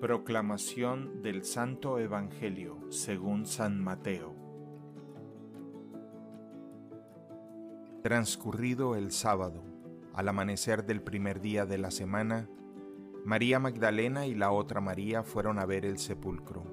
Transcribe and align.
Proclamación 0.00 1.22
del 1.22 1.42
Santo 1.42 1.98
Evangelio 1.98 2.76
según 2.90 3.46
San 3.46 3.82
Mateo. 3.82 4.34
Transcurrido 8.02 8.94
el 8.94 9.10
sábado, 9.10 9.64
al 10.12 10.28
amanecer 10.28 10.84
del 10.84 11.00
primer 11.00 11.40
día 11.40 11.64
de 11.64 11.78
la 11.78 11.90
semana, 11.90 12.46
María 13.24 13.58
Magdalena 13.58 14.26
y 14.26 14.34
la 14.34 14.50
otra 14.52 14.82
María 14.82 15.22
fueron 15.22 15.58
a 15.58 15.64
ver 15.64 15.86
el 15.86 15.96
sepulcro. 15.96 16.64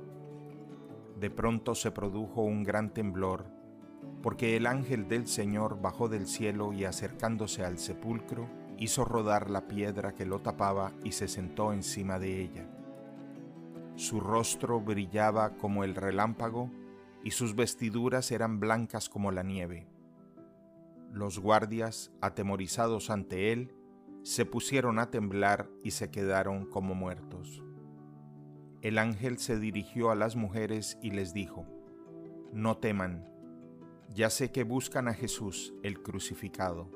De 1.17 1.29
pronto 1.29 1.75
se 1.75 1.91
produjo 1.91 2.41
un 2.41 2.65
gran 2.65 2.93
temblor, 2.93 3.45
porque 4.21 4.57
el 4.57 4.67
ángel 4.67 5.07
del 5.07 5.27
Señor 5.27 5.79
bajó 5.79 6.09
del 6.09 6.27
cielo 6.27 6.73
y 6.73 6.83
acercándose 6.83 7.63
al 7.63 7.77
sepulcro, 7.77 8.49
hizo 8.77 9.05
rodar 9.05 9.49
la 9.49 9.65
piedra 9.69 10.13
que 10.13 10.25
lo 10.25 10.41
tapaba 10.41 10.91
y 11.05 11.13
se 11.13 11.29
sentó 11.29 11.71
encima 11.71 12.19
de 12.19 12.41
ella 12.41 12.67
su 13.95 14.19
rostro 14.19 14.81
brillaba 14.81 15.55
como 15.57 15.83
el 15.83 15.93
relámpago 15.95 16.71
y 17.23 17.31
sus 17.31 17.55
vestiduras 17.55 18.31
eran 18.31 18.59
blancas 18.59 19.07
como 19.07 19.31
la 19.31 19.43
nieve. 19.43 19.87
Los 21.11 21.37
guardias, 21.37 22.11
atemorizados 22.19 23.11
ante 23.11 23.51
él, 23.51 23.71
se 24.23 24.45
pusieron 24.45 24.97
a 24.97 25.11
temblar 25.11 25.69
y 25.83 25.91
se 25.91 26.09
quedaron 26.09 26.65
como 26.65 26.95
muertos. 26.95 27.61
El 28.81 28.97
ángel 28.97 29.37
se 29.37 29.59
dirigió 29.59 30.09
a 30.09 30.15
las 30.15 30.35
mujeres 30.35 30.97
y 31.01 31.11
les 31.11 31.33
dijo, 31.33 31.67
No 32.51 32.77
teman, 32.77 33.29
ya 34.09 34.29
sé 34.29 34.51
que 34.51 34.63
buscan 34.63 35.07
a 35.07 35.13
Jesús, 35.13 35.73
el 35.83 36.01
crucificado. 36.01 36.89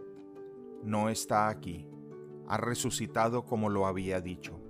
No 0.83 1.09
está 1.09 1.47
aquí, 1.47 1.87
ha 2.47 2.57
resucitado 2.57 3.45
como 3.45 3.69
lo 3.69 3.85
había 3.85 4.19
dicho 4.19 4.66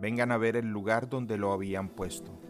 vengan 0.00 0.32
a 0.32 0.38
ver 0.38 0.56
el 0.56 0.70
lugar 0.70 1.08
donde 1.08 1.36
lo 1.38 1.52
habían 1.52 1.88
puesto. 1.88 2.40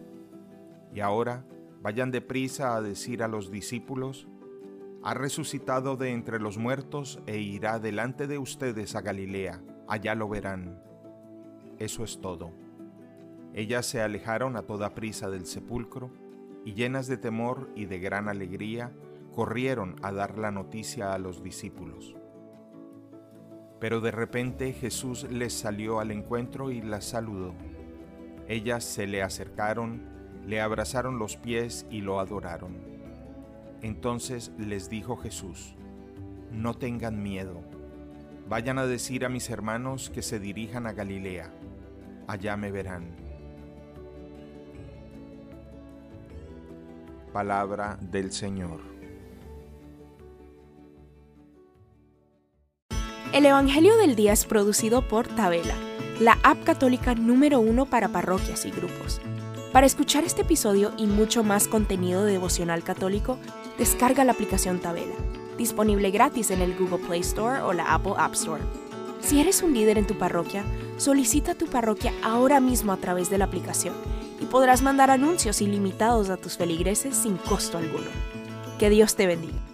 Y 0.93 0.99
ahora 0.99 1.45
vayan 1.81 2.11
deprisa 2.11 2.75
a 2.75 2.81
decir 2.81 3.21
a 3.21 3.27
los 3.27 3.51
discípulos, 3.51 4.27
ha 5.03 5.13
resucitado 5.13 5.97
de 5.97 6.11
entre 6.11 6.39
los 6.39 6.57
muertos 6.57 7.21
e 7.27 7.37
irá 7.37 7.79
delante 7.79 8.25
de 8.25 8.39
ustedes 8.39 8.95
a 8.95 9.01
Galilea, 9.01 9.61
allá 9.87 10.15
lo 10.15 10.27
verán. 10.27 10.81
Eso 11.77 12.03
es 12.03 12.19
todo. 12.19 12.51
Ellas 13.53 13.85
se 13.85 14.01
alejaron 14.01 14.57
a 14.57 14.63
toda 14.63 14.95
prisa 14.95 15.29
del 15.29 15.45
sepulcro 15.45 16.11
y 16.65 16.73
llenas 16.73 17.07
de 17.07 17.17
temor 17.17 17.69
y 17.75 17.85
de 17.85 17.99
gran 17.99 18.27
alegría, 18.27 18.91
corrieron 19.33 19.95
a 20.01 20.11
dar 20.11 20.37
la 20.37 20.51
noticia 20.51 21.13
a 21.13 21.19
los 21.19 21.43
discípulos. 21.43 22.15
Pero 23.79 24.01
de 24.01 24.11
repente 24.11 24.73
Jesús 24.73 25.27
les 25.29 25.53
salió 25.53 25.99
al 25.99 26.11
encuentro 26.11 26.71
y 26.71 26.81
las 26.81 27.05
saludó. 27.05 27.53
Ellas 28.47 28.83
se 28.83 29.07
le 29.07 29.21
acercaron, 29.21 30.01
le 30.45 30.61
abrazaron 30.61 31.19
los 31.19 31.35
pies 31.35 31.85
y 31.89 32.01
lo 32.01 32.19
adoraron. 32.19 32.77
Entonces 33.81 34.51
les 34.57 34.89
dijo 34.89 35.17
Jesús, 35.17 35.75
no 36.51 36.73
tengan 36.73 37.21
miedo, 37.21 37.61
vayan 38.47 38.77
a 38.77 38.85
decir 38.85 39.25
a 39.25 39.29
mis 39.29 39.49
hermanos 39.49 40.09
que 40.09 40.21
se 40.21 40.39
dirijan 40.39 40.87
a 40.87 40.93
Galilea, 40.93 41.51
allá 42.27 42.55
me 42.57 42.71
verán. 42.71 43.15
Palabra 47.33 47.97
del 47.99 48.31
Señor. 48.31 48.94
El 53.35 53.45
Evangelio 53.45 53.97
del 53.97 54.15
Día 54.15 54.31
es 54.31 54.45
producido 54.45 55.01
por 55.01 55.27
Tabela, 55.27 55.75
la 56.21 56.39
app 56.41 56.63
católica 56.63 57.15
número 57.15 57.59
uno 57.59 57.85
para 57.85 58.07
parroquias 58.07 58.65
y 58.65 58.71
grupos. 58.71 59.19
Para 59.73 59.85
escuchar 59.85 60.23
este 60.23 60.43
episodio 60.43 60.93
y 60.97 61.05
mucho 61.05 61.43
más 61.43 61.67
contenido 61.67 62.23
devocional 62.23 62.81
católico, 62.81 63.37
descarga 63.77 64.23
la 64.23 64.31
aplicación 64.31 64.79
Tabela, 64.79 65.15
disponible 65.57 66.11
gratis 66.11 66.49
en 66.49 66.61
el 66.61 66.77
Google 66.77 67.05
Play 67.05 67.19
Store 67.19 67.59
o 67.59 67.73
la 67.73 67.93
Apple 67.93 68.13
App 68.17 68.35
Store. 68.35 68.63
Si 69.19 69.41
eres 69.41 69.61
un 69.63 69.73
líder 69.73 69.97
en 69.97 70.07
tu 70.07 70.17
parroquia, 70.17 70.63
solicita 70.95 71.55
tu 71.55 71.65
parroquia 71.65 72.13
ahora 72.23 72.61
mismo 72.61 72.93
a 72.93 72.97
través 72.97 73.29
de 73.29 73.37
la 73.37 73.43
aplicación 73.43 73.95
y 74.39 74.45
podrás 74.45 74.81
mandar 74.81 75.11
anuncios 75.11 75.61
ilimitados 75.61 76.29
a 76.29 76.37
tus 76.37 76.55
feligreses 76.55 77.17
sin 77.17 77.35
costo 77.35 77.77
alguno. 77.77 78.07
Que 78.79 78.89
Dios 78.89 79.17
te 79.17 79.27
bendiga. 79.27 79.64